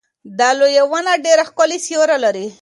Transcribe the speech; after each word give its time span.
دا 0.39 0.49
لویه 0.59 0.83
ونه 0.91 1.13
ډېر 1.25 1.39
ښکلی 1.47 1.77
سیوری 1.85 2.17
لري. 2.25 2.47